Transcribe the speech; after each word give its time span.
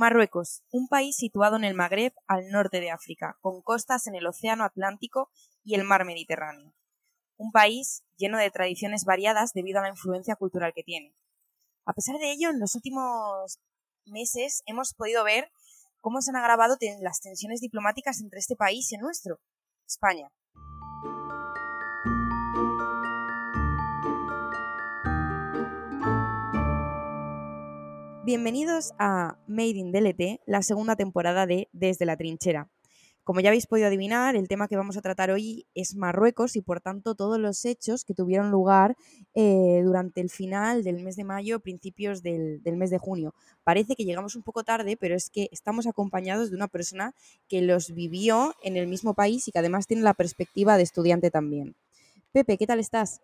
Marruecos, 0.00 0.62
un 0.70 0.88
país 0.88 1.14
situado 1.14 1.56
en 1.56 1.64
el 1.64 1.74
Magreb 1.74 2.14
al 2.26 2.48
norte 2.48 2.80
de 2.80 2.90
África, 2.90 3.36
con 3.42 3.60
costas 3.60 4.06
en 4.06 4.14
el 4.14 4.26
Océano 4.26 4.64
Atlántico 4.64 5.30
y 5.62 5.74
el 5.74 5.84
Mar 5.84 6.06
Mediterráneo. 6.06 6.72
Un 7.36 7.52
país 7.52 8.02
lleno 8.16 8.38
de 8.38 8.50
tradiciones 8.50 9.04
variadas 9.04 9.52
debido 9.52 9.78
a 9.78 9.82
la 9.82 9.90
influencia 9.90 10.36
cultural 10.36 10.72
que 10.74 10.84
tiene. 10.84 11.14
A 11.84 11.92
pesar 11.92 12.16
de 12.16 12.32
ello, 12.32 12.48
en 12.48 12.60
los 12.60 12.74
últimos 12.74 13.58
meses 14.06 14.62
hemos 14.64 14.94
podido 14.94 15.22
ver 15.22 15.52
cómo 16.00 16.22
se 16.22 16.30
han 16.30 16.36
agravado 16.36 16.78
las 17.02 17.20
tensiones 17.20 17.60
diplomáticas 17.60 18.22
entre 18.22 18.38
este 18.38 18.56
país 18.56 18.90
y 18.90 18.94
el 18.94 19.02
nuestro, 19.02 19.38
España. 19.86 20.28
Bienvenidos 28.30 28.92
a 29.00 29.38
Made 29.48 29.70
in 29.70 29.90
DLT, 29.90 30.42
la 30.46 30.62
segunda 30.62 30.94
temporada 30.94 31.46
de 31.46 31.68
Desde 31.72 32.06
la 32.06 32.16
Trinchera. 32.16 32.70
Como 33.24 33.40
ya 33.40 33.48
habéis 33.48 33.66
podido 33.66 33.88
adivinar, 33.88 34.36
el 34.36 34.46
tema 34.46 34.68
que 34.68 34.76
vamos 34.76 34.96
a 34.96 35.02
tratar 35.02 35.32
hoy 35.32 35.66
es 35.74 35.96
Marruecos 35.96 36.54
y 36.54 36.60
por 36.60 36.80
tanto 36.80 37.16
todos 37.16 37.40
los 37.40 37.64
hechos 37.64 38.04
que 38.04 38.14
tuvieron 38.14 38.52
lugar 38.52 38.96
eh, 39.34 39.82
durante 39.84 40.20
el 40.20 40.30
final 40.30 40.84
del 40.84 41.02
mes 41.02 41.16
de 41.16 41.24
mayo, 41.24 41.58
principios 41.58 42.22
del, 42.22 42.62
del, 42.62 42.76
mes 42.76 42.90
de 42.90 42.98
junio. 42.98 43.34
Parece 43.64 43.96
que 43.96 44.04
llegamos 44.04 44.36
un 44.36 44.44
poco 44.44 44.62
tarde, 44.62 44.96
pero 44.96 45.16
es 45.16 45.28
que 45.28 45.48
estamos 45.50 45.88
acompañados 45.88 46.50
de 46.50 46.56
una 46.56 46.68
persona 46.68 47.16
que 47.48 47.62
los 47.62 47.92
vivió 47.92 48.54
en 48.62 48.76
el 48.76 48.86
mismo 48.86 49.14
país 49.14 49.48
y 49.48 49.50
que 49.50 49.58
además 49.58 49.88
tiene 49.88 50.04
la 50.04 50.14
perspectiva 50.14 50.76
de 50.76 50.84
estudiante 50.84 51.32
también. 51.32 51.74
Pepe, 52.30 52.58
¿qué 52.58 52.68
tal 52.68 52.78
estás? 52.78 53.22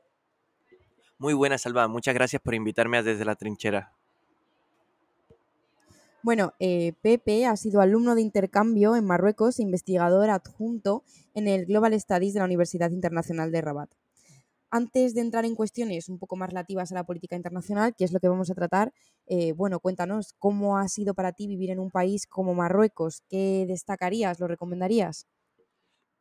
Muy 1.16 1.32
buena, 1.32 1.58
Salva. 1.58 1.86
Muchas 1.86 2.12
gracias 2.12 2.42
por 2.42 2.56
invitarme 2.56 2.98
a 2.98 3.04
Desde 3.04 3.24
la 3.24 3.36
Trinchera. 3.36 3.95
Bueno, 6.26 6.54
eh, 6.58 6.94
Pepe 7.02 7.46
ha 7.46 7.56
sido 7.56 7.80
alumno 7.80 8.16
de 8.16 8.20
intercambio 8.20 8.96
en 8.96 9.04
Marruecos 9.04 9.60
e 9.60 9.62
investigador 9.62 10.28
adjunto 10.28 11.04
en 11.34 11.46
el 11.46 11.66
Global 11.66 11.94
Studies 12.00 12.34
de 12.34 12.40
la 12.40 12.46
Universidad 12.46 12.90
Internacional 12.90 13.52
de 13.52 13.60
Rabat. 13.60 13.90
Antes 14.68 15.14
de 15.14 15.20
entrar 15.20 15.44
en 15.44 15.54
cuestiones 15.54 16.08
un 16.08 16.18
poco 16.18 16.34
más 16.34 16.48
relativas 16.48 16.90
a 16.90 16.96
la 16.96 17.04
política 17.04 17.36
internacional, 17.36 17.94
que 17.94 18.02
es 18.04 18.10
lo 18.10 18.18
que 18.18 18.26
vamos 18.26 18.50
a 18.50 18.56
tratar, 18.56 18.92
eh, 19.28 19.52
bueno, 19.52 19.78
cuéntanos 19.78 20.34
cómo 20.40 20.78
ha 20.78 20.88
sido 20.88 21.14
para 21.14 21.30
ti 21.30 21.46
vivir 21.46 21.70
en 21.70 21.78
un 21.78 21.92
país 21.92 22.26
como 22.26 22.54
Marruecos, 22.54 23.22
¿qué 23.28 23.64
destacarías, 23.68 24.40
lo 24.40 24.48
recomendarías? 24.48 25.28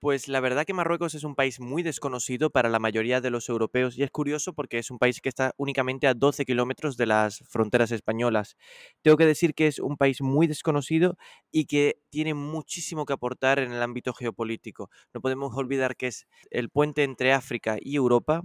Pues 0.05 0.27
la 0.27 0.39
verdad 0.39 0.65
que 0.65 0.73
Marruecos 0.75 1.15
es 1.15 1.23
un 1.23 1.33
país 1.33 1.59
muy 1.59 1.81
desconocido 1.81 2.51
para 2.51 2.69
la 2.69 2.77
mayoría 2.77 3.21
de 3.21 3.31
los 3.31 3.49
europeos 3.49 3.97
y 3.97 4.03
es 4.03 4.11
curioso 4.11 4.53
porque 4.53 4.77
es 4.77 4.91
un 4.91 4.99
país 4.99 5.19
que 5.19 5.29
está 5.29 5.55
únicamente 5.57 6.05
a 6.05 6.13
12 6.13 6.45
kilómetros 6.45 6.95
de 6.95 7.07
las 7.07 7.39
fronteras 7.49 7.89
españolas. 7.89 8.55
Tengo 9.01 9.17
que 9.17 9.25
decir 9.25 9.55
que 9.55 9.65
es 9.65 9.79
un 9.79 9.97
país 9.97 10.21
muy 10.21 10.45
desconocido 10.45 11.17
y 11.51 11.65
que 11.65 11.97
tiene 12.11 12.35
muchísimo 12.35 13.07
que 13.07 13.13
aportar 13.13 13.57
en 13.57 13.71
el 13.71 13.81
ámbito 13.81 14.13
geopolítico. 14.13 14.91
No 15.11 15.21
podemos 15.21 15.57
olvidar 15.57 15.95
que 15.95 16.05
es 16.05 16.27
el 16.51 16.69
puente 16.69 17.01
entre 17.01 17.33
África 17.33 17.77
y 17.81 17.95
Europa 17.95 18.43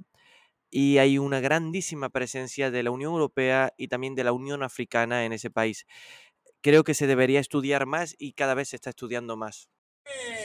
y 0.71 0.97
hay 0.97 1.19
una 1.19 1.41
grandísima 1.41 2.09
presencia 2.09 2.71
de 2.71 2.83
la 2.85 2.91
Unión 2.91 3.13
Europea 3.13 3.75
y 3.77 3.89
también 3.89 4.15
de 4.15 4.25
la 4.25 4.33
Unión 4.33 4.63
Africana 4.63 5.27
en 5.27 5.35
ese 5.35 5.51
país. 5.51 5.85
Creo 6.63 6.85
que 6.85 6.95
se 6.95 7.07
debería 7.07 7.39
estudiar 7.39 7.85
más 7.85 8.17
y 8.19 8.33
cada 8.33 8.55
vez 8.55 8.71
se 8.71 8.77
está 8.77 8.89
estudiando 8.89 9.37
más. 9.37 9.69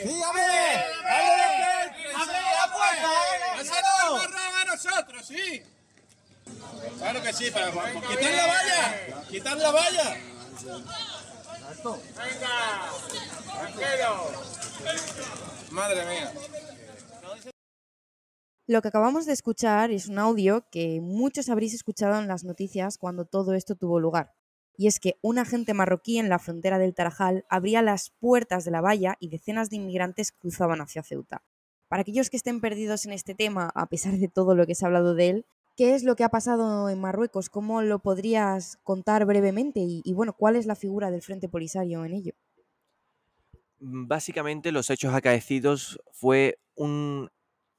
¡Sí, 0.03 0.44
nosotros, 5.16 5.27
sí. 5.27 5.61
Claro 6.97 7.21
que 7.23 7.33
sí, 7.33 7.45
pero 7.53 7.71
quitar 7.71 8.33
la 8.33 8.47
valla, 8.47 9.23
quitar 9.30 9.58
la 9.58 9.71
valla. 9.71 10.17
Venga, 12.17 12.55
tranquilo. 13.59 14.11
Madre 15.71 16.05
mía. 16.05 16.33
Lo 18.67 18.81
que 18.81 18.88
acabamos 18.88 19.26
de 19.26 19.33
escuchar 19.33 19.92
es 19.92 20.08
un 20.08 20.17
audio 20.17 20.67
que 20.71 20.99
muchos 21.02 21.49
habréis 21.49 21.73
escuchado 21.73 22.20
en 22.20 22.27
las 22.27 22.43
noticias 22.43 22.97
cuando 22.97 23.26
todo 23.26 23.53
esto 23.53 23.76
tuvo 23.76 23.99
lugar. 23.99 24.33
Y 24.77 24.87
es 24.87 24.99
que 24.99 25.17
un 25.21 25.37
agente 25.37 25.73
marroquí 25.73 26.17
en 26.17 26.30
la 26.30 26.39
frontera 26.39 26.80
del 26.80 26.95
Tarajal 26.95 27.45
abría 27.47 27.82
las 27.82 28.09
puertas 28.09 28.65
de 28.65 28.71
la 28.71 28.82
valla 28.82 29.17
y 29.20 29.30
decenas 29.30 29.70
de 29.70 29.77
inmigrantes 29.77 30.32
cruzaban 30.32 30.82
hacia 30.82 31.03
Ceuta. 31.03 31.43
Para 31.87 32.01
aquellos 32.01 32.29
que 32.29 32.37
estén 32.37 32.61
perdidos 32.61 33.05
en 33.05 33.13
este 33.13 33.35
tema, 33.35 33.71
a 33.75 33.87
pesar 33.87 34.13
de 34.13 34.27
todo 34.27 34.55
lo 34.55 34.65
que 34.65 34.75
se 34.75 34.85
ha 34.85 34.87
hablado 34.87 35.13
de 35.13 35.29
él, 35.29 35.45
¿qué 35.75 35.93
es 35.93 36.03
lo 36.03 36.15
que 36.15 36.23
ha 36.23 36.29
pasado 36.29 36.89
en 36.89 36.99
Marruecos? 36.99 37.49
¿Cómo 37.49 37.81
lo 37.81 37.99
podrías 37.99 38.77
contar 38.83 39.25
brevemente? 39.25 39.81
Y, 39.81 40.13
bueno, 40.13 40.33
¿cuál 40.33 40.55
es 40.55 40.65
la 40.65 40.75
figura 40.75 41.11
del 41.11 41.21
Frente 41.21 41.47
Polisario 41.47 42.03
en 42.05 42.13
ello? 42.13 42.33
Mm, 43.79 44.07
básicamente 44.07 44.71
los 44.71 44.89
hechos 44.89 45.13
acaecidos 45.13 45.99
fue 46.11 46.57
un 46.75 47.29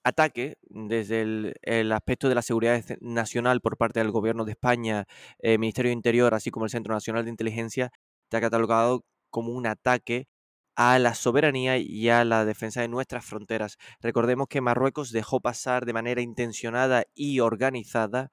ataque 0.04 0.56
desde 0.62 1.22
el, 1.62 1.92
aspecto 1.92 2.28
de 2.28 2.36
la 2.36 2.42
seguridad 2.42 2.80
nacional 3.00 3.60
por 3.60 3.76
parte 3.76 3.98
del 3.98 4.12
gobierno 4.12 4.44
de 4.44 4.52
España, 4.52 5.06
eh, 5.40 5.58
Ministerio 5.58 5.88
de 5.88 5.94
Interior, 5.94 6.32
así 6.32 6.52
como 6.52 6.64
el 6.64 6.70
Centro 6.70 6.94
Nacional 6.94 7.24
de 7.24 7.30
Inteligencia, 7.30 7.90
se 8.30 8.36
ha 8.36 8.40
catalogado 8.40 9.04
como 9.30 9.52
un 9.52 9.66
ataque 9.66 10.28
a 10.76 10.98
la 10.98 11.14
soberanía 11.14 11.78
y 11.78 12.10
a 12.10 12.24
la 12.24 12.44
defensa 12.44 12.82
de 12.82 12.88
nuestras 12.88 13.24
fronteras. 13.24 13.78
Recordemos 14.00 14.46
que 14.48 14.60
Marruecos 14.60 15.10
dejó 15.10 15.40
pasar 15.40 15.86
de 15.86 15.94
manera 15.94 16.20
intencionada 16.20 17.04
y 17.14 17.40
organizada 17.40 18.30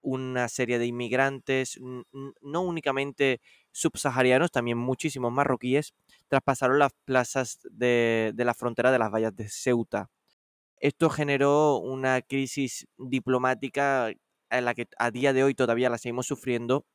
una 0.00 0.48
serie 0.48 0.78
de 0.78 0.86
inmigrantes, 0.86 1.78
no 2.42 2.60
únicamente 2.62 3.40
subsaharianos, 3.72 4.50
también 4.50 4.78
muchísimos 4.78 5.32
marroquíes, 5.32 5.94
traspasaron 6.28 6.78
las 6.78 6.92
plazas 7.04 7.60
de, 7.70 8.32
la 8.36 8.54
frontera 8.54 8.90
de 8.90 8.98
las 8.98 9.12
vallas 9.12 9.34
de 9.36 9.48
Ceuta. 9.48 10.10
Esto 10.80 11.10
generó 11.10 11.78
una 11.78 12.22
crisis 12.22 12.86
diplomática 12.96 14.12
en 14.50 14.64
la 14.64 14.74
que 14.74 14.88
a 14.98 15.10
día 15.10 15.32
de 15.32 15.44
hoy 15.44 15.54
todavía 15.54 15.90
la 15.90 15.98
seguimos 15.98 16.26
sufriendo 16.26 16.86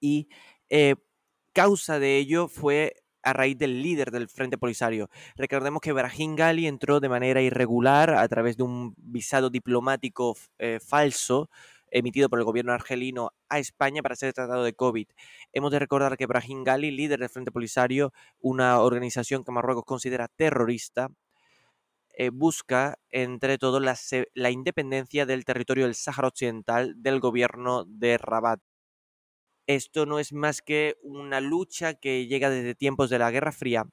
y 0.00 0.28
eh, 0.68 0.96
causa 1.52 1.98
de 1.98 2.18
ello 2.18 2.48
fue 2.48 2.97
a 3.22 3.32
raíz 3.32 3.58
del 3.58 3.82
líder 3.82 4.10
del 4.10 4.28
Frente 4.28 4.58
Polisario. 4.58 5.08
Recordemos 5.36 5.80
que 5.80 5.92
Brahim 5.92 6.36
Gali 6.36 6.66
entró 6.66 7.00
de 7.00 7.08
manera 7.08 7.42
irregular 7.42 8.10
a 8.10 8.26
través 8.28 8.56
de 8.56 8.62
un 8.62 8.94
visado 8.96 9.50
diplomático 9.50 10.36
eh, 10.58 10.80
falso 10.80 11.50
emitido 11.90 12.28
por 12.28 12.38
el 12.38 12.44
gobierno 12.44 12.72
argelino 12.72 13.32
a 13.48 13.58
España 13.58 14.02
para 14.02 14.16
ser 14.16 14.32
tratado 14.32 14.62
de 14.62 14.74
COVID. 14.74 15.08
Hemos 15.52 15.70
de 15.70 15.78
recordar 15.78 16.16
que 16.16 16.26
Brahim 16.26 16.64
Gali, 16.64 16.90
líder 16.90 17.20
del 17.20 17.30
Frente 17.30 17.52
Polisario, 17.52 18.12
una 18.40 18.80
organización 18.80 19.44
que 19.44 19.52
Marruecos 19.52 19.84
considera 19.84 20.28
terrorista, 20.28 21.08
eh, 22.14 22.30
busca, 22.30 22.98
entre 23.10 23.58
todo, 23.58 23.80
la, 23.80 23.96
la 24.34 24.50
independencia 24.50 25.24
del 25.24 25.44
territorio 25.44 25.84
del 25.84 25.94
Sáhara 25.94 26.28
Occidental 26.28 26.94
del 27.00 27.20
gobierno 27.20 27.84
de 27.84 28.18
Rabat. 28.18 28.60
Esto 29.68 30.06
no 30.06 30.18
es 30.18 30.32
más 30.32 30.62
que 30.62 30.96
una 31.02 31.42
lucha 31.42 31.92
que 31.92 32.26
llega 32.26 32.48
desde 32.48 32.74
tiempos 32.74 33.10
de 33.10 33.18
la 33.18 33.30
Guerra 33.30 33.52
Fría 33.52 33.84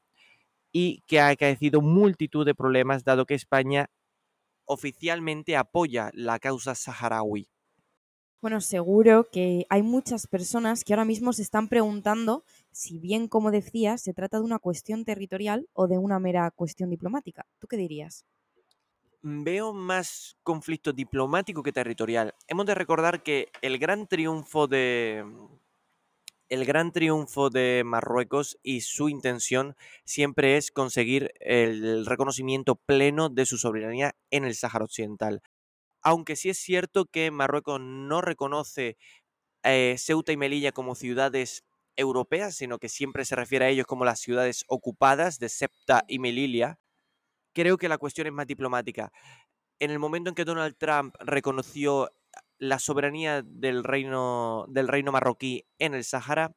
y 0.72 1.04
que 1.06 1.20
ha 1.20 1.28
acaecido 1.28 1.82
multitud 1.82 2.46
de 2.46 2.56
problemas 2.56 3.04
dado 3.04 3.26
que 3.26 3.34
España 3.34 3.90
oficialmente 4.64 5.58
apoya 5.58 6.12
la 6.14 6.40
causa 6.40 6.76
saharaui. 6.76 7.50
Bueno, 8.42 8.62
seguro 8.62 9.28
que 9.30 9.66
hay 9.70 9.84
muchas 9.84 10.28
personas 10.28 10.86
que 10.86 10.94
ahora 10.94 11.04
mismo 11.04 11.34
se 11.34 11.42
están 11.42 11.68
preguntando 11.68 12.46
si 12.72 12.98
bien, 12.98 13.28
como 13.28 13.52
decías, 13.52 14.02
se 14.02 14.14
trata 14.14 14.38
de 14.38 14.46
una 14.46 14.60
cuestión 14.60 15.04
territorial 15.04 15.68
o 15.74 15.88
de 15.88 15.98
una 15.98 16.20
mera 16.20 16.50
cuestión 16.52 16.90
diplomática. 16.90 17.46
¿Tú 17.60 17.68
qué 17.68 17.76
dirías? 17.76 18.24
Veo 19.22 19.74
más 19.74 20.38
conflicto 20.42 20.94
diplomático 20.94 21.64
que 21.64 21.74
territorial. 21.74 22.34
Hemos 22.48 22.66
de 22.66 22.76
recordar 22.76 23.24
que 23.24 23.50
el 23.62 23.80
gran 23.80 24.08
triunfo 24.08 24.68
de, 24.68 25.26
el 26.50 26.66
gran 26.66 26.92
triunfo 26.92 27.50
de 27.50 27.84
Marruecos 27.86 28.58
y 28.62 28.82
su 28.82 29.10
intención 29.10 29.76
siempre 30.04 30.58
es 30.58 30.72
conseguir 30.72 31.32
el 31.40 32.06
reconocimiento 32.06 32.76
pleno 32.76 33.30
de 33.30 33.46
su 33.46 33.58
soberanía 33.58 34.16
en 34.32 34.46
el 34.46 34.56
Sáhara 34.56 34.86
Occidental. 34.86 35.42
Aunque 36.02 36.36
sí 36.36 36.50
es 36.50 36.60
cierto 36.60 37.06
que 37.06 37.32
Marruecos 37.32 37.82
no 37.82 38.22
reconoce 38.22 38.98
eh, 39.64 39.96
Ceuta 39.98 40.32
y 40.32 40.38
Melilla 40.38 40.72
como 40.72 40.94
ciudades 40.94 41.66
europeas, 41.96 42.56
sino 42.56 42.78
que 42.78 42.90
siempre 42.90 43.26
se 43.26 43.36
refiere 43.36 43.66
a 43.66 43.70
ellos 43.70 43.88
como 43.88 44.06
las 44.06 44.20
ciudades 44.20 44.66
ocupadas 44.68 45.40
de 45.40 45.50
Septa 45.50 46.04
y 46.08 46.20
Melilla, 46.20 46.78
creo 47.54 47.78
que 47.78 47.90
la 47.90 47.98
cuestión 47.98 48.28
es 48.28 48.34
más 48.34 48.46
diplomática. 48.46 49.12
En 49.80 49.92
el 49.92 50.00
momento 50.00 50.30
en 50.30 50.36
que 50.36 50.46
Donald 50.46 50.76
Trump 50.78 51.16
reconoció 51.20 52.12
la 52.58 52.80
soberanía 52.80 53.42
del 53.44 53.84
reino, 53.84 54.66
del 54.70 54.88
reino 54.88 55.12
marroquí 55.12 55.66
en 55.80 55.94
el 55.94 56.04
Sahara, 56.04 56.56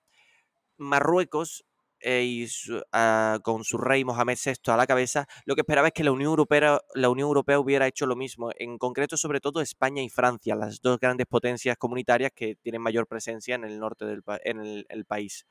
Marruecos, 0.77 1.65
eh, 2.01 2.47
ah, 2.93 3.41
con 3.43 3.65
su 3.65 3.79
rey 3.79 4.05
Mohamed 4.05 4.39
VI 4.45 4.73
a 4.73 4.77
la 4.77 4.87
cabeza, 4.87 5.27
lo 5.45 5.55
que 5.55 5.63
esperaba 5.63 5.89
es 5.89 5.95
que 5.95 6.05
la 6.05 6.13
Unión, 6.13 6.31
Europea, 6.31 6.81
la 6.95 7.09
Unión 7.11 7.27
Europea 7.27 7.59
hubiera 7.59 7.87
hecho 7.87 8.07
lo 8.07 8.15
mismo, 8.15 8.51
en 8.57 8.79
concreto 8.79 9.17
sobre 9.17 9.41
todo 9.41 9.61
España 9.61 10.03
y 10.03 10.09
Francia, 10.09 10.55
las 10.55 10.81
dos 10.81 11.01
grandes 11.01 11.27
potencias 11.27 11.77
comunitarias 11.77 12.31
que 12.35 12.55
tienen 12.57 12.83
mayor 12.83 13.07
presencia 13.09 13.57
en 13.57 13.65
el 13.65 13.79
norte 13.81 14.05
del 14.05 14.23
en 14.45 14.85
el 14.89 15.05
país. 15.07 15.47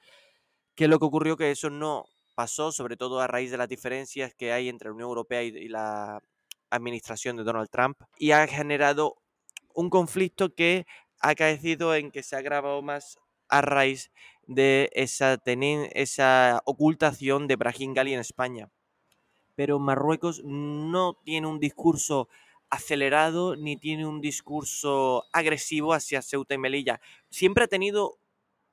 ¿Qué 0.76 0.86
es 0.86 0.90
lo 0.90 1.00
que 1.00 1.06
ocurrió? 1.06 1.36
Que 1.38 1.52
eso 1.52 1.70
no 1.70 2.06
pasó, 2.36 2.72
sobre 2.72 2.98
todo 2.98 3.20
a 3.20 3.28
raíz 3.28 3.52
de 3.52 3.58
las 3.58 3.68
diferencias 3.68 4.34
que 4.36 4.54
hay 4.54 4.70
entre 4.70 4.90
la 4.90 4.94
Unión 4.94 5.10
Europea 5.10 5.44
y, 5.44 5.48
y 5.48 5.68
la 5.70 6.22
administración 6.70 7.36
de 7.36 7.44
Donald 7.44 7.70
Trump, 7.70 7.98
y 8.18 8.32
ha 8.32 8.46
generado 8.48 9.18
un 9.78 9.92
conflicto 9.92 10.56
que 10.56 10.88
ha 11.22 11.30
acaecido 11.30 11.94
en 11.94 12.10
que 12.10 12.24
se 12.24 12.36
ha 12.36 12.40
agravado 12.40 12.82
más 12.82 13.20
a 13.48 13.62
raíz 13.62 14.12
de 14.48 14.90
esa 14.94 16.62
ocultación 16.66 17.48
de 17.48 17.58
Brahim 17.58 17.94
Gali 17.94 18.16
en 18.16 18.20
España. 18.20 18.72
Pero 19.56 19.78
Marruecos 19.78 20.42
no 20.44 21.20
tiene 21.24 21.46
un 21.46 21.60
discurso 21.60 22.28
acelerado 22.72 23.56
ni 23.56 23.78
tiene 23.78 24.08
un 24.08 24.20
discurso 24.20 25.26
agresivo 25.32 25.94
hacia 25.94 26.24
Ceuta 26.24 26.56
y 26.56 26.58
Melilla. 26.58 27.00
Siempre 27.30 27.66
ha 27.66 27.68
tenido 27.68 28.18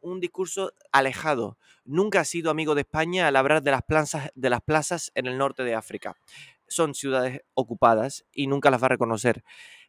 un 0.00 0.20
discurso 0.20 0.72
alejado. 0.90 1.58
Nunca 1.84 2.20
ha 2.20 2.24
sido 2.24 2.50
amigo 2.50 2.74
de 2.74 2.80
España 2.80 3.28
al 3.28 3.36
hablar 3.36 3.62
de 3.62 3.72
las 3.72 3.82
plazas, 3.82 4.30
de 4.34 4.48
las 4.48 4.62
plazas 4.62 5.12
en 5.14 5.26
el 5.26 5.36
norte 5.36 5.64
de 5.64 5.74
África. 5.74 6.16
Son 6.66 6.94
ciudades 6.94 7.42
ocupadas 7.52 8.24
y 8.32 8.46
nunca 8.46 8.70
las 8.70 8.82
va 8.82 8.86
a 8.86 8.96
reconocer. 8.96 9.44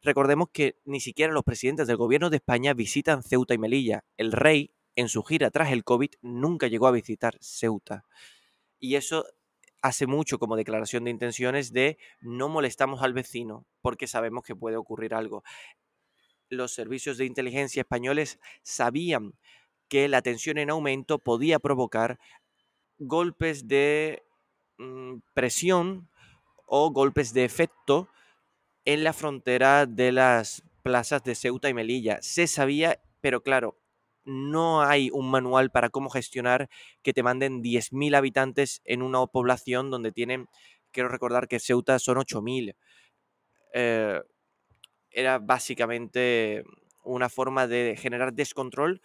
Recordemos 0.06 0.50
que 0.54 0.76
ni 0.86 1.00
siquiera 1.00 1.34
los 1.34 1.44
presidentes 1.44 1.88
del 1.88 1.98
gobierno 1.98 2.30
de 2.30 2.38
España 2.38 2.76
visitan 2.76 3.24
Ceuta 3.24 3.56
y 3.56 3.58
Melilla. 3.58 4.04
El 4.18 4.34
rey, 4.34 4.70
en 4.96 5.10
su 5.10 5.24
gira 5.24 5.50
tras 5.50 5.72
el 5.72 5.84
COVID, 5.84 6.12
nunca 6.22 6.68
llegó 6.68 6.86
a 6.86 6.92
visitar 6.92 7.40
Ceuta. 7.42 8.06
Y 8.80 8.98
eso 8.98 9.26
hace 9.82 10.06
mucho 10.06 10.38
como 10.38 10.58
declaración 10.58 11.06
de 11.06 11.10
intenciones 11.10 11.74
de 11.74 11.98
no 12.22 12.50
molestamos 12.50 13.02
al 13.02 13.14
vecino 13.14 13.66
porque 13.82 14.06
sabemos 14.06 14.44
que 14.44 14.56
puede 14.56 14.78
ocurrir 14.78 15.16
algo. 15.16 15.44
Los 16.50 16.72
servicios 16.72 17.18
de 17.18 17.26
inteligencia 17.26 17.82
españoles 17.82 18.40
sabían 18.62 19.34
que 19.88 20.08
la 20.08 20.22
tensión 20.22 20.60
en 20.60 20.70
aumento 20.70 21.18
podía 21.18 21.58
provocar 21.58 22.20
golpes 23.00 23.68
de 23.68 24.22
mm, 24.78 25.16
presión 25.34 26.12
o 26.68 26.92
golpes 26.92 27.34
de 27.34 27.44
efecto 27.44 28.08
en 28.86 29.04
la 29.04 29.14
frontera 29.14 29.86
de 29.86 30.12
las 30.12 30.64
plazas 30.84 31.24
de 31.24 31.36
Ceuta 31.36 31.70
y 31.70 31.74
Melilla. 31.74 32.20
Se 32.22 32.48
sabía, 32.48 33.02
pero 33.20 33.42
claro, 33.42 33.80
no 34.24 34.82
hay 34.82 35.10
un 35.12 35.30
manual 35.30 35.72
para 35.72 35.90
cómo 35.90 36.10
gestionar 36.10 36.70
que 37.04 37.14
te 37.14 37.24
manden 37.24 37.62
10.000 37.62 38.16
habitantes 38.16 38.82
en 38.86 39.02
una 39.02 39.26
población 39.28 39.90
donde 39.90 40.12
tienen, 40.12 40.48
quiero 40.92 41.10
recordar 41.10 41.48
que 41.48 41.60
Ceuta 41.60 42.00
son 42.00 42.18
8.000. 42.18 42.76
Eh, 43.74 44.22
era 45.12 45.40
básicamente 45.40 46.64
una 47.04 47.30
forma 47.30 47.68
de 47.68 47.96
generar 47.98 48.34
descontrol 48.34 49.02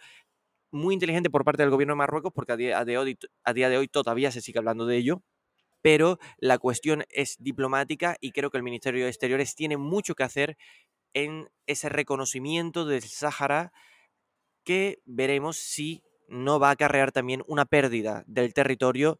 muy 0.71 0.93
inteligente 0.93 1.29
por 1.29 1.43
parte 1.43 1.63
del 1.63 1.71
gobierno 1.71 1.93
de 1.93 1.97
Marruecos, 1.97 2.31
porque 2.33 2.53
a 2.53 2.57
día 2.57 2.85
de 2.85 2.97
hoy, 2.97 3.17
a 3.43 3.53
día 3.53 3.69
de 3.69 3.77
hoy 3.77 3.87
todavía 3.87 4.31
se 4.31 4.41
sigue 4.41 4.59
hablando 4.59 4.85
de 4.85 4.97
ello, 4.97 5.21
pero 5.81 6.19
la 6.37 6.57
cuestión 6.57 7.03
es 7.09 7.37
diplomática 7.39 8.17
y 8.21 8.31
creo 8.31 8.49
que 8.49 8.57
el 8.57 8.63
Ministerio 8.63 9.03
de 9.03 9.09
Exteriores 9.09 9.55
tiene 9.55 9.77
mucho 9.77 10.15
que 10.15 10.23
hacer 10.23 10.57
en 11.13 11.49
ese 11.67 11.89
reconocimiento 11.89 12.85
del 12.85 13.03
Sáhara 13.03 13.71
que 14.63 15.01
veremos 15.05 15.57
si 15.57 16.03
no 16.27 16.59
va 16.59 16.69
a 16.69 16.71
acarrear 16.73 17.11
también 17.11 17.43
una 17.47 17.65
pérdida 17.65 18.23
del 18.27 18.53
territorio 18.53 19.19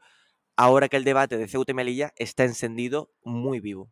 ahora 0.56 0.88
que 0.88 0.98
el 0.98 1.04
debate 1.04 1.38
de 1.38 1.48
Ceuta 1.48 1.72
y 1.72 1.76
Melilla 1.76 2.14
está 2.16 2.44
encendido 2.44 3.12
muy 3.24 3.60
vivo. 3.60 3.92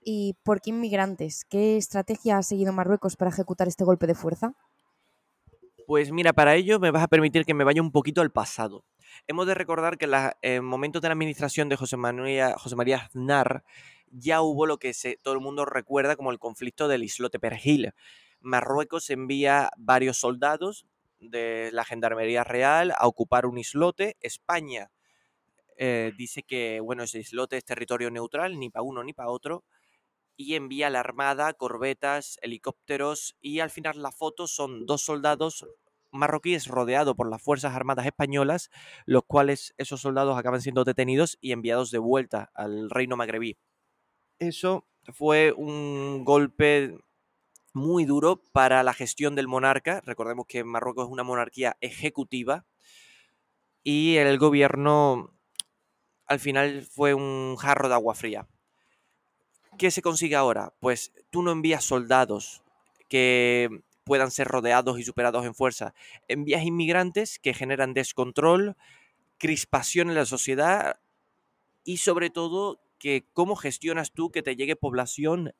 ¿Y 0.00 0.36
por 0.44 0.60
qué 0.60 0.70
inmigrantes? 0.70 1.44
¿Qué 1.44 1.76
estrategia 1.76 2.38
ha 2.38 2.42
seguido 2.42 2.72
Marruecos 2.72 3.16
para 3.16 3.30
ejecutar 3.30 3.66
este 3.68 3.84
golpe 3.84 4.06
de 4.06 4.14
fuerza? 4.14 4.54
Pues 5.86 6.10
mira, 6.10 6.32
para 6.32 6.56
ello 6.56 6.80
me 6.80 6.90
vas 6.90 7.04
a 7.04 7.08
permitir 7.08 7.44
que 7.44 7.54
me 7.54 7.62
vaya 7.62 7.80
un 7.80 7.92
poquito 7.92 8.20
al 8.20 8.32
pasado. 8.32 8.84
Hemos 9.28 9.46
de 9.46 9.54
recordar 9.54 9.98
que 9.98 10.06
en 10.06 10.32
en 10.42 10.64
momentos 10.64 11.00
de 11.00 11.08
la 11.08 11.12
administración 11.12 11.68
de 11.68 11.76
José 11.76 11.96
María, 11.96 12.56
Aznar 12.96 13.62
ya 14.10 14.42
hubo 14.42 14.66
lo 14.66 14.78
que 14.78 14.92
todo 15.22 15.34
el 15.34 15.40
mundo 15.40 15.64
recuerda 15.64 16.16
como 16.16 16.32
el 16.32 16.40
conflicto 16.40 16.88
del 16.88 17.04
islote 17.04 17.38
Perejil. 17.38 17.92
Marruecos 18.40 19.10
envía 19.10 19.70
varios 19.76 20.18
soldados 20.18 20.86
de 21.20 21.70
la 21.72 21.84
Gendarmería 21.84 22.42
Real 22.42 22.92
a 22.98 23.06
ocupar 23.06 23.46
un 23.46 23.56
islote. 23.56 24.16
España 24.20 24.90
eh, 25.76 26.12
dice 26.18 26.42
que 26.42 26.80
bueno, 26.80 27.04
ese 27.04 27.20
islote 27.20 27.58
es 27.58 27.64
territorio 27.64 28.10
neutral, 28.10 28.58
ni 28.58 28.70
para 28.70 28.82
uno 28.82 29.04
ni 29.04 29.12
para 29.12 29.30
otro 29.30 29.62
y 30.36 30.54
envía 30.54 30.90
la 30.90 31.00
armada, 31.00 31.52
corbetas, 31.54 32.38
helicópteros 32.42 33.36
y 33.40 33.60
al 33.60 33.70
final 33.70 34.02
la 34.02 34.12
foto 34.12 34.46
son 34.46 34.86
dos 34.86 35.02
soldados 35.02 35.66
marroquíes 36.12 36.66
rodeados 36.66 37.14
por 37.14 37.28
las 37.28 37.42
Fuerzas 37.42 37.74
Armadas 37.74 38.06
Españolas, 38.06 38.70
los 39.04 39.24
cuales 39.26 39.74
esos 39.76 40.00
soldados 40.00 40.38
acaban 40.38 40.60
siendo 40.60 40.84
detenidos 40.84 41.38
y 41.40 41.52
enviados 41.52 41.90
de 41.90 41.98
vuelta 41.98 42.50
al 42.54 42.90
reino 42.90 43.16
magrebí. 43.16 43.56
Eso 44.38 44.86
fue 45.12 45.52
un 45.52 46.24
golpe 46.24 46.98
muy 47.72 48.04
duro 48.04 48.42
para 48.52 48.82
la 48.82 48.94
gestión 48.94 49.34
del 49.34 49.48
monarca. 49.48 50.00
Recordemos 50.04 50.46
que 50.46 50.64
Marruecos 50.64 51.06
es 51.06 51.12
una 51.12 51.22
monarquía 51.22 51.76
ejecutiva 51.80 52.64
y 53.82 54.16
el 54.16 54.38
gobierno 54.38 55.38
al 56.26 56.40
final 56.40 56.86
fue 56.90 57.14
un 57.14 57.56
jarro 57.56 57.88
de 57.88 57.94
agua 57.94 58.14
fría. 58.14 58.48
¿Qué 59.78 59.90
se 59.90 60.02
consigue 60.02 60.36
ahora? 60.36 60.72
Pues 60.80 61.12
tú 61.30 61.42
no 61.42 61.52
envías 61.52 61.84
soldados 61.84 62.62
que 63.08 63.68
puedan 64.04 64.30
ser 64.30 64.48
rodeados 64.48 64.98
y 64.98 65.02
superados 65.02 65.44
en 65.44 65.54
fuerza. 65.54 65.94
Envías 66.28 66.64
inmigrantes 66.64 67.38
que 67.38 67.54
generan 67.54 67.92
descontrol, 67.92 68.76
crispación 69.38 70.08
en 70.08 70.14
la 70.14 70.26
sociedad 70.26 70.98
y 71.84 71.98
sobre 71.98 72.30
todo 72.30 72.80
que 72.98 73.26
cómo 73.32 73.56
gestionas 73.56 74.12
tú 74.12 74.30
que 74.30 74.42
te 74.42 74.56
llegue 74.56 74.76
población 74.76 75.52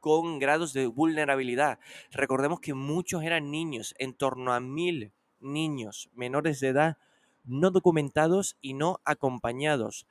con 0.00 0.38
grados 0.38 0.72
de 0.72 0.86
vulnerabilidad. 0.86 1.78
Recordemos 2.10 2.60
que 2.60 2.74
muchos 2.74 3.22
eran 3.22 3.50
niños, 3.50 3.94
en 3.98 4.14
torno 4.14 4.52
a 4.52 4.60
mil 4.60 5.12
niños 5.40 6.08
menores 6.14 6.60
de 6.60 6.68
edad 6.68 6.98
no 7.44 7.70
documentados 7.70 8.56
y 8.60 8.74
no 8.74 9.00
acompañados. 9.04 10.06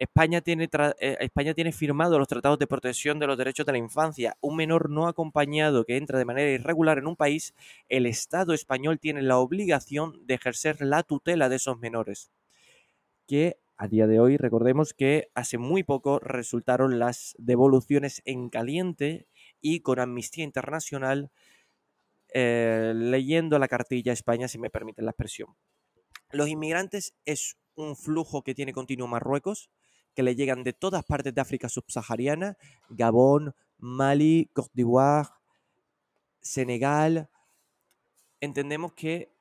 España 0.00 0.40
tiene, 0.40 0.66
eh, 0.98 1.16
España 1.20 1.54
firmado 1.72 2.18
los 2.18 2.26
tratados 2.26 2.58
de 2.58 2.66
protección 2.66 3.18
de 3.18 3.26
los 3.26 3.36
derechos 3.36 3.66
de 3.66 3.72
la 3.72 3.78
infancia. 3.78 4.34
Un 4.40 4.56
menor 4.56 4.88
no 4.88 5.06
acompañado 5.06 5.84
que 5.84 5.98
entra 5.98 6.18
de 6.18 6.24
manera 6.24 6.50
irregular 6.50 6.96
en 6.96 7.06
un 7.06 7.16
país, 7.16 7.54
el 7.90 8.06
Estado 8.06 8.54
español 8.54 8.98
tiene 8.98 9.20
la 9.20 9.36
obligación 9.36 10.26
de 10.26 10.34
ejercer 10.34 10.80
la 10.80 11.02
tutela 11.02 11.50
de 11.50 11.56
esos 11.56 11.78
menores. 11.78 12.32
Que 13.26 13.58
a 13.76 13.88
día 13.88 14.06
de 14.06 14.20
hoy, 14.20 14.38
recordemos 14.38 14.94
que 14.94 15.28
hace 15.34 15.58
muy 15.58 15.82
poco 15.82 16.18
resultaron 16.18 16.98
las 16.98 17.34
devoluciones 17.38 18.22
en 18.24 18.48
caliente 18.48 19.26
y 19.60 19.80
con 19.80 20.00
Amnistía 20.00 20.44
Internacional 20.44 21.30
eh, 22.32 22.94
leyendo 22.96 23.58
la 23.58 23.68
cartilla 23.68 24.14
España, 24.14 24.48
si 24.48 24.58
me 24.58 24.70
permiten 24.70 25.04
la 25.04 25.10
expresión. 25.10 25.56
Los 26.30 26.48
inmigrantes 26.48 27.12
es 27.26 27.58
un 27.74 27.96
flujo 27.96 28.42
que 28.42 28.54
tiene 28.54 28.72
continuo 28.72 29.06
Marruecos, 29.08 29.70
que 30.14 30.22
le 30.22 30.34
llegan 30.34 30.64
de 30.64 30.72
todas 30.72 31.04
partes 31.04 31.34
de 31.34 31.40
África 31.40 31.68
subsahariana, 31.68 32.56
Gabón, 32.88 33.54
Mali, 33.78 34.50
Côte 34.52 34.70
d'Ivoire, 34.74 35.28
Senegal. 36.40 37.28
Entendemos 38.40 38.92
que 38.92 39.32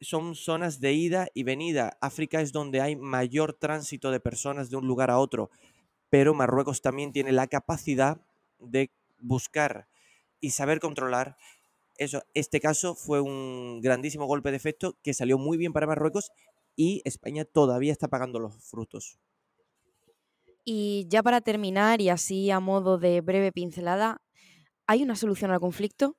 son 0.00 0.34
zonas 0.34 0.80
de 0.80 0.92
ida 0.92 1.28
y 1.34 1.42
venida. 1.42 1.96
África 2.00 2.40
es 2.40 2.52
donde 2.52 2.80
hay 2.80 2.96
mayor 2.96 3.54
tránsito 3.54 4.10
de 4.10 4.20
personas 4.20 4.70
de 4.70 4.76
un 4.76 4.86
lugar 4.86 5.10
a 5.10 5.18
otro, 5.18 5.50
pero 6.10 6.34
Marruecos 6.34 6.82
también 6.82 7.12
tiene 7.12 7.32
la 7.32 7.46
capacidad 7.46 8.20
de 8.58 8.90
buscar 9.18 9.88
y 10.40 10.50
saber 10.50 10.80
controlar 10.80 11.36
eso. 11.96 12.22
Este 12.34 12.60
caso 12.60 12.94
fue 12.94 13.20
un 13.20 13.80
grandísimo 13.80 14.26
golpe 14.26 14.50
de 14.50 14.56
efecto 14.56 14.98
que 15.02 15.14
salió 15.14 15.38
muy 15.38 15.56
bien 15.56 15.72
para 15.72 15.86
Marruecos 15.86 16.30
y 16.76 17.02
España 17.04 17.44
todavía 17.44 17.92
está 17.92 18.08
pagando 18.08 18.38
los 18.38 18.54
frutos. 18.62 19.18
Y 20.64 21.06
ya 21.08 21.22
para 21.22 21.40
terminar, 21.40 22.00
y 22.00 22.08
así 22.08 22.50
a 22.50 22.60
modo 22.60 22.98
de 22.98 23.20
breve 23.20 23.52
pincelada, 23.52 24.22
¿hay 24.86 25.02
una 25.02 25.16
solución 25.16 25.50
al 25.50 25.60
conflicto? 25.60 26.16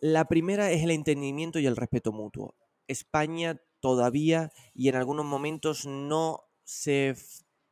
La 0.00 0.24
primera 0.26 0.70
es 0.72 0.82
el 0.82 0.90
entendimiento 0.90 1.58
y 1.58 1.66
el 1.66 1.76
respeto 1.76 2.10
mutuo. 2.12 2.54
España 2.88 3.60
todavía 3.80 4.50
y 4.72 4.88
en 4.88 4.94
algunos 4.96 5.26
momentos 5.26 5.84
no 5.86 6.40
se 6.64 7.14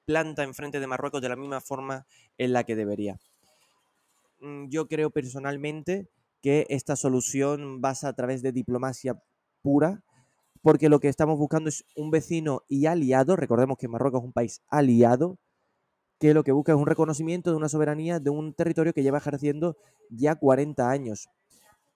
planta 0.04 0.42
enfrente 0.42 0.80
de 0.80 0.86
Marruecos 0.86 1.22
de 1.22 1.30
la 1.30 1.36
misma 1.36 1.60
forma 1.62 2.06
en 2.36 2.52
la 2.52 2.64
que 2.64 2.76
debería. 2.76 3.18
Mm, 4.40 4.68
Yo 4.68 4.88
creo 4.88 5.10
personalmente 5.10 6.08
que 6.42 6.66
esta 6.68 6.96
solución 6.96 7.80
pasa 7.80 8.08
a 8.08 8.12
través 8.14 8.42
de 8.42 8.52
diplomacia 8.52 9.22
pura, 9.62 10.02
porque 10.62 10.88
lo 10.88 11.00
que 11.00 11.08
estamos 11.08 11.38
buscando 11.38 11.68
es 11.68 11.84
un 11.96 12.10
vecino 12.10 12.62
y 12.68 12.86
aliado, 12.86 13.36
recordemos 13.36 13.78
que 13.78 13.88
Marruecos 13.88 14.20
es 14.22 14.26
un 14.26 14.32
país 14.32 14.62
aliado, 14.68 15.38
que 16.24 16.32
lo 16.32 16.42
que 16.42 16.52
busca 16.52 16.72
es 16.72 16.78
un 16.78 16.86
reconocimiento 16.86 17.50
de 17.50 17.56
una 17.58 17.68
soberanía 17.68 18.18
de 18.18 18.30
un 18.30 18.54
territorio 18.54 18.94
que 18.94 19.02
lleva 19.02 19.18
ejerciendo 19.18 19.76
ya 20.08 20.36
40 20.36 20.88
años. 20.88 21.28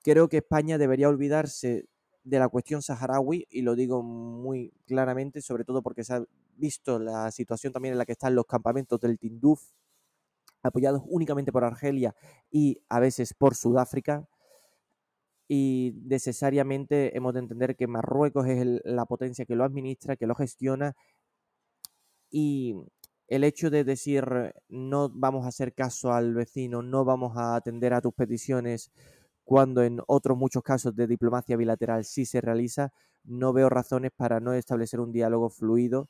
Creo 0.02 0.28
que 0.28 0.37
España 0.37 0.76
debería 0.76 1.08
olvidarse 1.08 1.87
de 2.25 2.38
la 2.38 2.50
cuestión 2.50 2.82
saharaui, 2.82 3.47
y 3.49 3.62
lo 3.62 3.75
digo 3.75 4.02
muy 4.02 4.75
claramente, 4.85 5.40
sobre 5.40 5.64
todo 5.64 5.80
porque 5.80 6.04
se 6.04 6.12
ha 6.12 6.25
visto 6.58 6.99
la 6.99 7.30
situación 7.30 7.73
también 7.73 7.92
en 7.92 7.99
la 7.99 8.04
que 8.04 8.12
están 8.12 8.35
los 8.35 8.44
campamentos 8.44 9.00
del 9.00 9.18
Tinduf, 9.18 9.62
apoyados 10.62 11.00
únicamente 11.06 11.50
por 11.50 11.64
Argelia 11.64 12.14
y 12.50 12.82
a 12.90 13.00
veces 13.00 13.32
por 13.32 13.54
Sudáfrica. 13.54 14.28
Y 15.49 15.94
necesariamente 16.04 17.16
hemos 17.16 17.32
de 17.32 17.40
entender 17.40 17.76
que 17.76 17.87
Marruecos 17.87 18.47
es 18.47 18.82
la 18.85 19.06
potencia 19.06 19.47
que 19.47 19.56
lo 19.56 19.64
administra, 19.64 20.16
que 20.16 20.26
lo 20.26 20.35
gestiona. 20.35 20.94
Y 22.30 22.75
el 23.28 23.44
hecho 23.44 23.70
de 23.70 23.85
decir 23.85 24.25
no 24.68 25.11
vamos 25.11 25.44
a 25.44 25.49
hacer 25.49 25.75
caso 25.75 26.12
al 26.12 26.35
vecino, 26.35 26.82
no 26.82 27.04
vamos 27.04 27.37
a 27.37 27.56
atender 27.56 27.92
a 27.92 28.00
tus 28.00 28.14
peticiones, 28.14 28.90
cuando 29.44 29.82
en 29.82 30.00
otros 30.06 30.37
muchos 30.37 30.62
casos 30.62 30.97
de 30.97 31.06
diplomacia 31.06 31.56
bilateral 31.56 32.04
sí 32.04 32.26
se 32.26 32.40
realiza, 32.40 32.92
no 33.25 33.52
veo 33.52 33.68
razones 33.68 34.12
para 34.16 34.40
no 34.40 34.52
establecer 34.54 35.00
un 35.00 35.12
diálogo 35.12 35.50
fluido. 35.50 36.08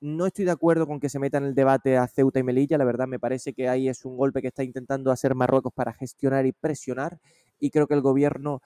No 0.00 0.26
estoy 0.26 0.44
de 0.44 0.52
acuerdo 0.52 0.86
con 0.86 1.00
que 1.00 1.08
se 1.08 1.18
meta 1.18 1.38
en 1.38 1.44
el 1.44 1.54
debate 1.54 1.96
a 1.96 2.06
Ceuta 2.08 2.40
y 2.40 2.44
Melilla, 2.44 2.78
la 2.78 2.84
verdad 2.84 3.08
me 3.08 3.18
parece 3.20 3.54
que 3.54 3.68
ahí 3.68 3.88
es 3.88 4.04
un 4.04 4.16
golpe 4.16 4.42
que 4.42 4.48
está 4.48 4.64
intentando 4.64 5.12
hacer 5.12 5.34
Marruecos 5.34 5.72
para 5.74 5.92
gestionar 5.92 6.46
y 6.46 6.52
presionar 6.52 7.20
y 7.60 7.70
creo 7.70 7.86
que 7.88 7.94
el 7.94 8.02
gobierno 8.02 8.62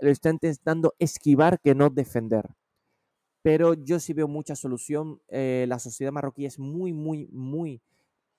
lo 0.00 0.10
está 0.10 0.30
intentando 0.30 0.94
esquivar 0.98 1.60
que 1.60 1.74
no 1.74 1.90
defender. 1.90 2.50
Pero 3.46 3.74
yo 3.74 4.00
sí 4.00 4.12
veo 4.12 4.26
mucha 4.26 4.56
solución. 4.56 5.20
Eh, 5.28 5.66
la 5.68 5.78
sociedad 5.78 6.10
marroquí 6.10 6.46
es 6.46 6.58
muy, 6.58 6.92
muy, 6.92 7.28
muy 7.28 7.80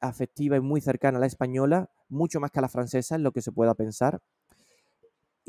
afectiva 0.02 0.58
y 0.58 0.60
muy 0.60 0.82
cercana 0.82 1.18
a 1.18 1.22
la 1.22 1.28
española, 1.28 1.90
mucho 2.10 2.42
más 2.42 2.52
que 2.52 2.60
a 2.60 2.62
la 2.62 2.68
francesa, 2.68 3.16
en 3.16 3.24
lo 3.24 3.32
que 3.32 3.42
se 3.42 3.54
pueda 3.54 3.74
pensar 3.74 4.22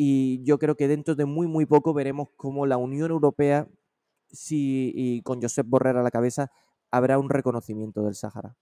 y 0.01 0.45
yo 0.45 0.61
creo 0.61 0.77
que 0.77 0.87
dentro 0.87 1.17
de 1.17 1.25
muy, 1.25 1.49
muy 1.49 1.67
poco 1.67 1.93
veremos 1.93 2.29
cómo 2.37 2.67
la 2.67 2.77
Unión 2.77 3.11
Europea, 3.11 3.67
si, 4.31 4.93
y 4.95 5.23
con 5.23 5.43
Josep 5.43 5.67
Borrell 5.67 5.97
a 5.97 6.05
la 6.05 6.13
cabeza, 6.13 6.53
habrá 6.93 7.19
un 7.19 7.29
reconocimiento 7.29 8.05
del 8.05 8.15
Sáhara. 8.15 8.55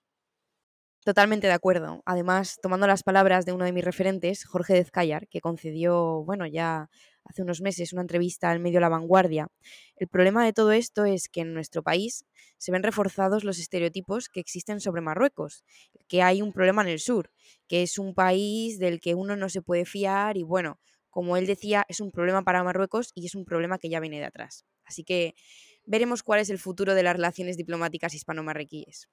Totalmente 1.06 1.46
de 1.46 1.52
acuerdo. 1.52 2.02
Además, 2.04 2.58
tomando 2.60 2.88
las 2.88 3.04
palabras 3.04 3.46
de 3.46 3.52
uno 3.52 3.64
de 3.64 3.70
mis 3.70 3.84
referentes, 3.84 4.44
Jorge 4.44 4.75
Dezcayar, 4.75 5.28
que 5.28 5.40
concedió, 5.40 6.25
bueno, 6.25 6.48
ya 6.48 6.90
hace 7.22 7.42
unos 7.42 7.60
meses 7.60 7.92
una 7.92 8.02
entrevista 8.02 8.50
al 8.50 8.58
medio 8.58 8.80
La 8.80 8.88
Vanguardia, 8.88 9.46
el 9.94 10.08
problema 10.08 10.44
de 10.44 10.52
todo 10.52 10.72
esto 10.72 11.04
es 11.04 11.28
que 11.28 11.42
en 11.42 11.54
nuestro 11.54 11.84
país 11.84 12.25
se 12.58 12.72
ven 12.72 12.82
reforzados 12.82 13.44
los 13.44 13.60
estereotipos 13.60 14.28
que 14.28 14.40
existen 14.40 14.80
sobre 14.80 15.00
Marruecos, 15.00 15.62
que 16.08 16.22
hay 16.22 16.42
un 16.42 16.52
problema 16.52 16.82
en 16.82 16.88
el 16.88 16.98
sur, 16.98 17.30
que 17.68 17.84
es 17.84 18.00
un 18.00 18.12
país 18.12 18.80
del 18.80 18.98
que 18.98 19.14
uno 19.14 19.36
no 19.36 19.48
se 19.48 19.62
puede 19.62 19.84
fiar 19.84 20.36
y 20.36 20.42
bueno, 20.42 20.80
como 21.08 21.36
él 21.36 21.46
decía, 21.46 21.84
es 21.88 22.00
un 22.00 22.10
problema 22.10 22.42
para 22.42 22.64
Marruecos 22.64 23.12
y 23.14 23.26
es 23.26 23.36
un 23.36 23.44
problema 23.44 23.78
que 23.78 23.90
ya 23.90 24.00
viene 24.00 24.18
de 24.18 24.25
atrás. 24.25 24.64
Así 24.84 25.04
que 25.04 25.36
veremos 25.84 26.25
cuál 26.25 26.40
es 26.40 26.50
el 26.50 26.58
futuro 26.58 26.96
de 26.96 27.04
las 27.04 27.14
relaciones 27.14 27.56
diplomáticas 27.56 28.12
hispano-marroquíes. 28.12 29.08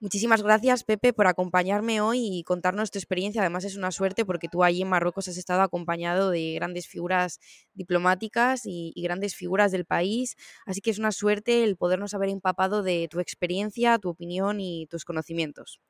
Muchísimas 0.00 0.44
gracias, 0.44 0.84
Pepe, 0.84 1.12
por 1.12 1.26
acompañarme 1.26 2.00
hoy 2.00 2.20
y 2.24 2.44
contarnos 2.44 2.92
tu 2.92 3.00
experiencia. 3.00 3.40
Además, 3.40 3.64
es 3.64 3.76
una 3.76 3.90
suerte 3.90 4.24
porque 4.24 4.46
tú 4.46 4.62
allí 4.62 4.82
en 4.82 4.88
Marruecos 4.88 5.26
has 5.26 5.36
estado 5.36 5.60
acompañado 5.60 6.30
de 6.30 6.52
grandes 6.54 6.86
figuras 6.86 7.40
diplomáticas 7.74 8.60
y, 8.64 8.92
grandes 8.94 9.34
figuras 9.34 9.72
del 9.72 9.86
país. 9.86 10.36
Así 10.66 10.80
que 10.80 10.90
es 10.90 11.00
una 11.00 11.10
suerte 11.10 11.64
el 11.64 11.76
podernos 11.76 12.14
haber 12.14 12.28
empapado 12.28 12.84
de 12.84 13.08
tu 13.10 13.18
experiencia, 13.18 13.98
tu 13.98 14.10
opinión 14.10 14.60
y 14.60 14.86
tus 14.86 15.04
conocimientos. 15.04 15.80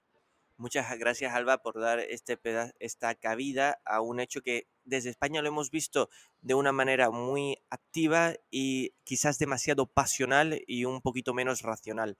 Muchas 0.56 0.98
gracias, 0.98 1.34
Alba, 1.34 1.58
por 1.58 1.78
dar 1.78 2.00
este 2.00 2.38
esta 2.80 3.14
cabida 3.14 3.78
a 3.84 4.00
un 4.00 4.20
hecho 4.20 4.40
que 4.40 4.68
desde 4.84 5.10
España 5.10 5.42
lo 5.42 5.48
hemos 5.48 5.70
visto 5.70 6.08
de 6.40 6.54
una 6.54 6.72
manera 6.72 7.10
muy 7.10 7.58
activa 7.68 8.34
y 8.50 8.94
quizás 9.04 9.38
demasiado 9.38 9.84
pasional 9.84 10.62
y 10.66 10.86
un 10.86 11.02
poquito 11.02 11.34
menos 11.34 11.60
racional. 11.60 12.16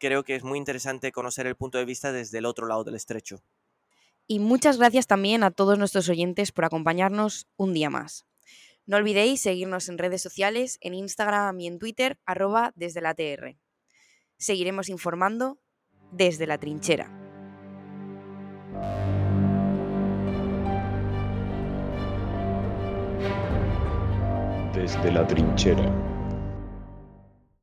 Creo 0.00 0.24
que 0.24 0.34
es 0.34 0.42
muy 0.42 0.56
interesante 0.56 1.12
conocer 1.12 1.46
el 1.46 1.56
punto 1.56 1.76
de 1.76 1.84
vista 1.84 2.10
desde 2.10 2.38
el 2.38 2.46
otro 2.46 2.66
lado 2.66 2.84
del 2.84 2.94
estrecho. 2.94 3.42
Y 4.26 4.38
muchas 4.38 4.78
gracias 4.78 5.06
también 5.06 5.42
a 5.42 5.50
todos 5.50 5.78
nuestros 5.78 6.08
oyentes 6.08 6.52
por 6.52 6.64
acompañarnos 6.64 7.46
un 7.56 7.74
día 7.74 7.90
más. 7.90 8.24
No 8.86 8.96
olvidéis 8.96 9.42
seguirnos 9.42 9.90
en 9.90 9.98
redes 9.98 10.22
sociales, 10.22 10.78
en 10.80 10.94
Instagram 10.94 11.60
y 11.60 11.66
en 11.66 11.78
Twitter, 11.78 12.18
arroba 12.24 12.72
desde 12.76 13.02
la 13.02 13.14
TR. 13.14 13.58
Seguiremos 14.38 14.88
informando 14.88 15.60
desde 16.12 16.46
la 16.46 16.56
trinchera. 16.56 17.20
desde 24.72 25.12
la 25.12 25.26
trinchera. 25.26 26.09